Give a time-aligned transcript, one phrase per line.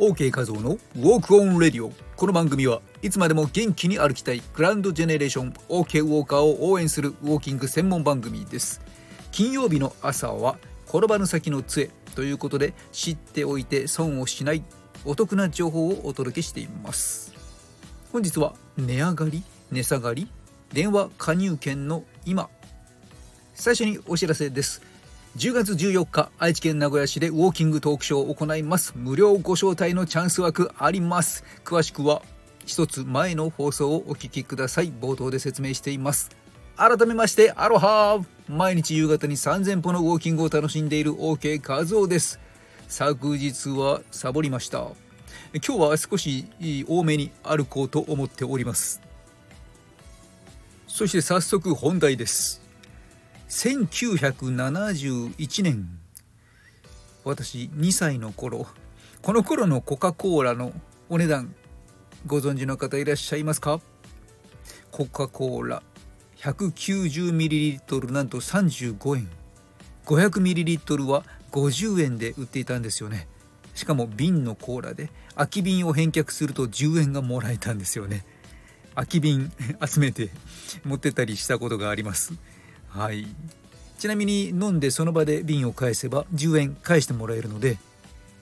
[0.00, 8.80] OK 画像のウォークオンレディオこの番組はいつまでも元気に歩きたいグランドジェネレーション OK ウォーカーを応援するウォーキング専門番組です。
[9.30, 10.56] 金曜日の朝は
[10.88, 14.64] 転ばぬ先の杖ということで知っておいて損をしない
[15.04, 17.34] お得な情報をお届けしています。
[18.10, 20.28] 本日は値上がり値下がり
[20.72, 22.48] 電話加入券の今。
[23.52, 24.80] 最初にお知らせです。
[25.36, 28.94] 10月14日愛知県名古屋市でウォーキングトークショーを行います。
[28.96, 31.44] 無料ご招待のチャンス枠あります。
[31.64, 32.22] 詳しくは
[32.66, 34.92] 一つ前の放送をお聞きください。
[34.92, 36.30] 冒頭で説明しています。
[36.76, 38.20] 改めましてアロハ。
[38.48, 42.40] 毎日夕方に3000歩のウォーキングを楽しんでいる OK 和夫です。
[42.88, 44.88] 昨日はサボりました。
[45.64, 46.46] 今日は少し
[46.88, 49.00] 多めに歩こうと思っております。
[50.88, 52.68] そして早速本題です。
[53.50, 55.88] 1971年
[57.24, 58.68] 私2歳の頃。
[59.22, 60.72] この頃のコカ・コーラの
[61.08, 61.52] お値段
[62.26, 63.80] ご存知の方いらっしゃいますか？
[64.92, 65.82] コカ・コーラ
[66.36, 69.28] 190ml なんと35円
[70.06, 73.26] 500ml は50円で売っていたんですよね。
[73.74, 78.24] しかも瓶のコーラで空き瓶を返却すると10円がもらえたんですよね。
[78.94, 79.50] 空き瓶
[79.84, 80.30] 集めて
[80.84, 82.34] 持ってたりしたことがあります。
[82.90, 83.26] はい
[83.98, 87.78] ちなみに飲んでその場で瓶を返せば10円返してもらえるので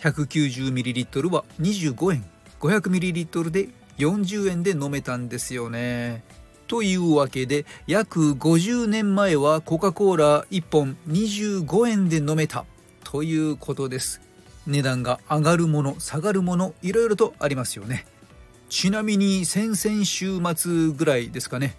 [0.00, 2.24] 190ml は25円
[2.60, 6.24] 500ml で40円で飲めたんですよね。
[6.66, 12.64] というわけで約50年前はコカ・コーラ1本25円で飲めた
[13.04, 14.20] ということです。
[14.66, 18.06] 値段が上がるもの下がるものいろいろとありますよね。
[18.70, 21.76] ちなみに先々週末ぐらいですかね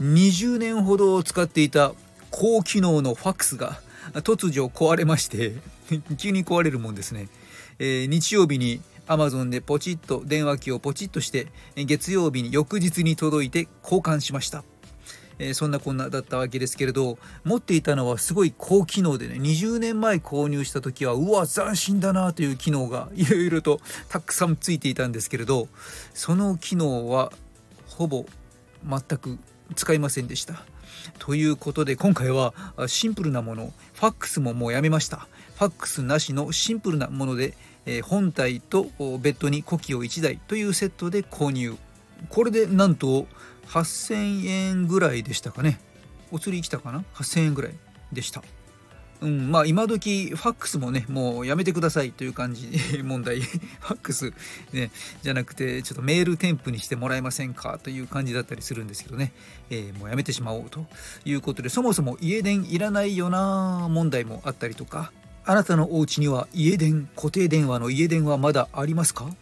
[0.00, 1.92] 20年ほど使っていた
[2.30, 3.80] 高機能のファックスが
[4.14, 5.54] 突如壊れまして
[6.18, 7.28] 急に壊れるもんですね、
[7.78, 14.64] えー、日曜日に Amazon でポチッと電話機をポチッとして月曜日に翌日に届いて交換しました。
[15.38, 25.68] えそんなこんなだったわけですけれど持っていたのはすごい高機能でね20年前購入した時はうわ斬新だなという機能がいろいろとたくさんついていたんですけれど
[26.14, 27.32] その機能は
[27.88, 28.26] ほぼ
[28.84, 29.38] 全く
[29.74, 30.64] 使いませんでした。
[31.18, 32.54] ということで今回は
[32.86, 33.72] シンプルなもの。
[33.94, 35.28] ファックスももうやめました。
[35.56, 37.54] ファックスなしのシンプルなもので、
[37.86, 41.76] え本体とベッドにコキを1台というセットで購入。
[42.28, 43.26] これでなんと
[43.68, 45.80] 8000円ぐらいでしたかね。
[46.30, 47.74] お釣り来たかな？8000円ぐらい
[48.12, 48.42] でした。
[49.22, 52.68] うん、まあ今時ファックスもねもうやめてくださいという感じ
[53.04, 53.40] 問題。
[53.40, 54.32] ファックス、
[54.72, 54.90] ね、
[55.22, 59.32] じゃなくてちょっとメール添付にしてもらえませんかという感じだったりするんですけどね、
[59.70, 60.86] えー、もうやめてしまおうと
[61.24, 65.12] いうことでそもそも家電いらないよな問題もあったりとか
[65.44, 69.34] あなたのお家には家電固定電話の家電はまだありますか？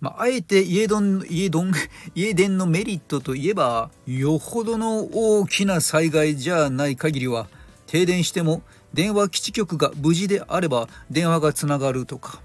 [0.00, 1.72] まあ、あえて家電家電
[2.14, 7.48] 家電のメリットといえばよほどの大きな災害じゃない限りは
[7.86, 8.62] 停電しても
[8.94, 12.40] 電話基地局が無事であれば電話がつながるとか、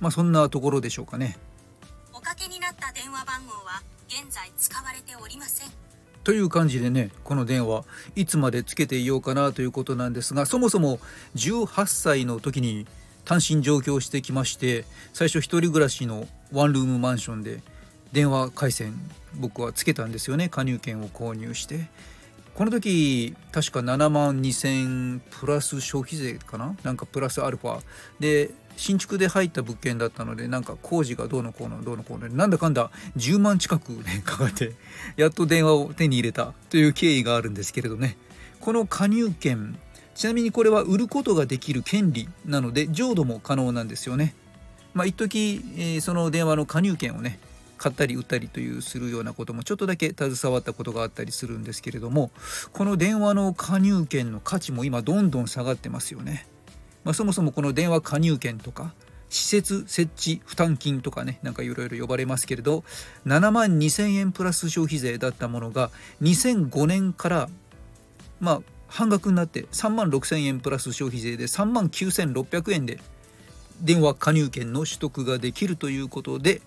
[0.00, 1.38] まあ、そんなところでしょうかね。
[2.12, 5.68] おかけになった電話番号は現在使われておりません。
[6.24, 7.84] という感じでねこの電話
[8.14, 10.98] いつまでつけていようかなということなんですがそもそも
[11.34, 12.86] 18歳の時に
[13.24, 17.62] 単身上京してきまして最初一人暮らしのワンルームマンションで
[18.12, 18.94] 電話回線
[19.34, 21.88] 僕はつけたんですよね加入券を購入して
[22.54, 26.76] この時確か7万2000プラス消費税かな？
[26.82, 27.80] なんかプラスアルファ。
[28.18, 34.72] で新築で入った物件だったのでなんか工事がどうのこうのどうのこうのなんだかんだ10万近くねかかって
[35.16, 36.54] やっと電話を手に入れた。
[36.70, 38.16] という経緯があるんですけれどね。
[38.60, 39.78] この加入券
[40.14, 44.34] ちなみにこれは売ることができる権利なので浄土も可能なんですよね。
[44.92, 47.38] まあ一時、えー、その電話の加入券をね
[47.80, 52.30] 買ったり売ったりというするようなこともちょっとだけ携わったことがあったりするんですけれども
[52.72, 56.46] この電話の加入券の価値も今どんどん下がってますよね。
[57.04, 58.92] まあ、そもそもこの電話加入券とか
[59.30, 62.84] 施設設置負担金とかねなんかいろいろ呼ばれますけれど
[63.26, 65.90] 7万2000円プラス消費税だったものが
[66.20, 67.48] 2005年から
[68.40, 72.98] まあ半額になって3万6000円プラス消費税で3万9600円で
[73.80, 76.60] 電話加入券の取得ができるということで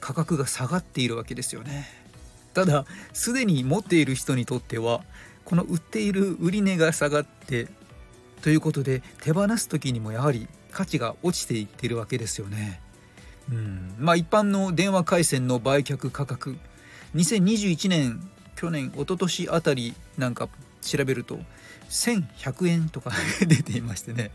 [0.00, 1.86] 価格が下がっているわけですよね。
[2.54, 5.02] ただすでに持っている人にとっては
[5.44, 7.68] この売っている売値が下がって
[8.42, 12.80] ということで手放す時にもやはり価値が落ちていっているわけですよね。
[13.50, 13.94] うん。
[13.98, 16.56] まあ一般の電話回線の売却価格
[17.14, 20.48] 2021年去年一昨年あたりなんか
[20.82, 21.38] 調べると
[21.88, 23.10] 1100円とか
[23.46, 24.30] 出ていましてね。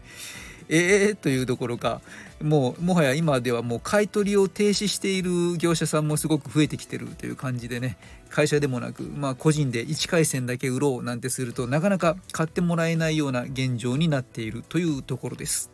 [0.69, 2.01] えーというところか
[2.41, 7.97] もうもはや今ではもう買い取りを停止している業者さんもすごく増えてきてるという感じでね
[8.29, 15.71] 会社でもなく、まあ、個人で1回戦だけ売ろうなんてするとなかなか買ってもらえないような現状になっているというところです。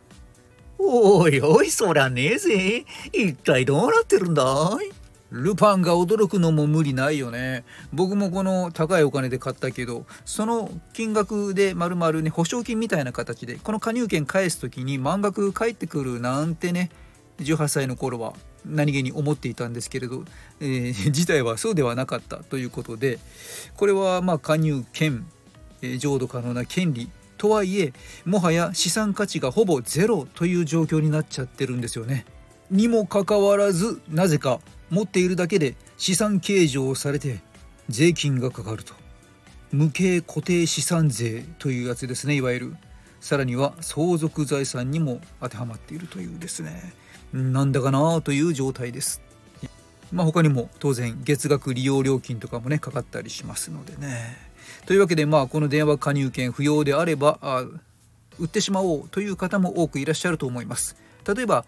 [0.78, 4.42] おいおいそりゃねえぜ一体どうなってるんだ
[4.82, 5.01] い？
[5.32, 16.90] ルパンが驚くのも無理ないよね僕もこの高いお金で買ったけどその金額でまるまるね保証金みたいな形でこの加入券返す時に満額返ってくるなんてね
[17.38, 18.34] 18歳の頃は
[18.66, 20.24] 何気に思っていたんですけれど、
[20.60, 23.18] えー、事態はそうではなかったということで
[23.76, 25.26] これはまあ加入権、
[25.80, 27.92] えー、浄土可能な権利とはいえ
[28.24, 32.24] もはや資産価値がほぼゼロという状況になっちゃってるんですよね。
[32.70, 34.60] にもかかわらずなぜか
[34.92, 37.40] 持っているだけで資産計上をされて
[37.88, 38.92] 税金がかかると。
[39.72, 42.76] 無形固定資産税というやつですねいわゆる。
[43.18, 46.92] さらには相続財産にも当てはまっているというですね。
[47.32, 49.22] なんだかなという状態です。
[50.12, 54.36] まあ他にも当然月額利用料金とかもねかかったりしますのでね。
[54.84, 57.64] というわけでまあこの電話加入券不要であればあ
[58.38, 60.96] 売ってしまおうという方も多くいらっしゃると思います。
[61.26, 61.64] 例えば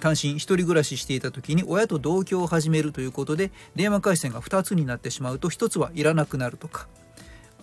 [0.00, 6.88] 単身一人暮らししていた時に親と同居を始めるということで電話回線が2つになってしまうと1つはいらなくなるとか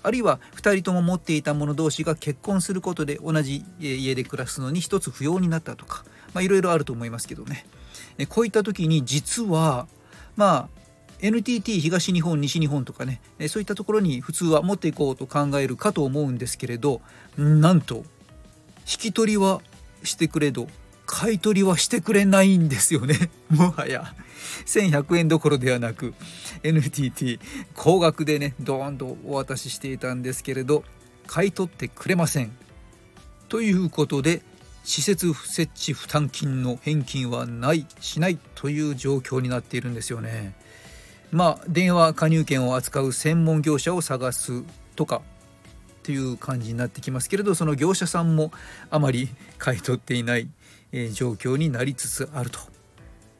[0.04, 6.04] あるいは2人とも持っていた者同士が結婚することで同じ家で暮らすのに1つ不要になったとか
[6.42, 7.66] いろいろあると思いますけどね。
[8.30, 9.88] こういった時に実は
[10.36, 10.84] まあ
[11.22, 17.02] NTT 東日本西日本とかねそういったところに普通は持っていこうと考えるかと思うんですけれど
[17.38, 18.04] なんと引
[18.86, 19.62] き取りは
[20.04, 20.68] してくれど
[21.14, 23.30] 買い取りはしてくれないんですよね。
[23.48, 24.16] もはや。
[24.66, 26.16] 1100円どころではなく
[26.64, 27.40] NTT
[27.76, 30.84] 高額でねドーンとお渡ししていたんですけれど
[31.28, 32.52] 買い取ってくれません。
[33.48, 34.42] ということで
[34.84, 40.56] 施設設置負担金の返金はないしないという状況になっているんですよね。
[41.32, 44.64] まあ電話加入券を扱う専門業者を探す
[44.96, 45.22] とか
[46.02, 48.52] という感じになってきますけれどその業者さんも
[48.90, 49.30] あまり
[49.60, 50.50] 買い取っていない。
[50.94, 52.60] え状況になりつつあると、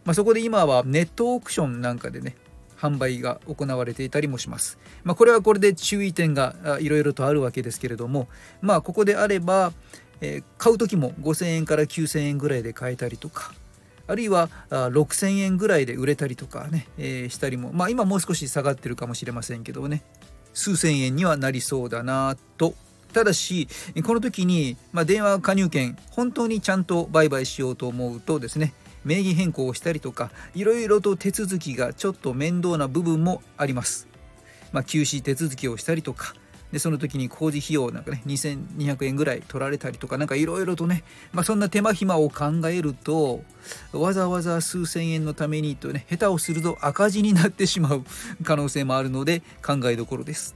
[0.04, 2.36] まあ、そこで今はネットオークションなんかでね
[2.78, 4.78] 販売が行われていたりもします。
[5.06, 8.28] まあ、これはこれで注意点がいろいろとあるわけですけれども、
[8.62, 9.72] まあ、ここであれば、
[10.20, 13.54] え、買う時も5000円から9000円ぐらいで買えたりとか、
[14.06, 20.04] あるいは6000円ぐらいで売れたりとかね、え、したりも、まあ、今もう少し下がってるかもしれませんけどね、
[20.54, 22.74] 数千円にはなりそうだなと
[23.14, 23.68] ただし
[24.06, 28.74] この時に、まあ、電話加入券本当にちゃんと売買しようと思うとですね
[29.06, 34.08] 名義変更をしたりとかいろいろと手続きがちょっと面倒な部分もあります。
[34.72, 36.34] まあ、休止手続きをしたりとか
[36.72, 43.44] でその時に工事費用なんかね2200円ぐらい取られたりとかなんかいろいろとね、まあ、そんな手間暇を考えると
[43.92, 48.04] わざわざ数千円のためにとね下手をすると赤字になってしまう
[48.44, 50.56] 可能性もあるので考えどころです。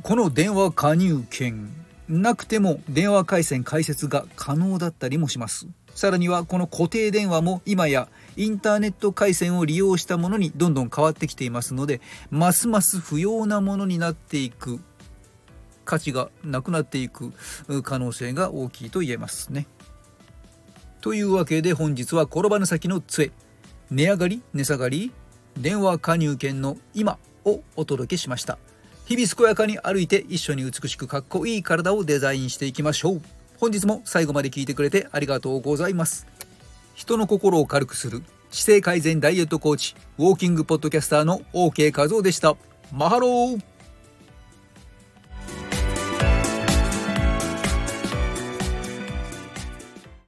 [0.00, 1.70] この電話加入券
[2.08, 12.00] なくても電話回線開設が可能だったりもしますさらにはこの固定電話も今やインターネット回線を利用したものにどんどん変わってきていますので
[12.30, 14.80] ますます不要なものになっていく
[15.84, 17.32] 価値がなくなっていく
[17.82, 19.66] 可能性が大きいと言えますね。
[21.00, 23.32] というわけで本日は転ばぬ先の杖
[23.90, 25.12] 値上がり値下がり
[25.58, 28.58] 電話加入券の今をお届けしました。
[29.12, 33.22] 日々健やかに歩いて一緒に美しくかっこいい体をデザインしていきましょう。
[33.58, 36.26] 本日も最後まで聞いてくれてありがとうございます。
[36.94, 42.56] 人の心を軽くする姿勢改善ダイエットコーチウォーキングポッドキャスターの OK 和夫でした。
[42.90, 43.71] マハロー。